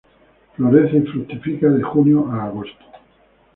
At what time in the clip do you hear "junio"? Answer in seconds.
1.83-2.25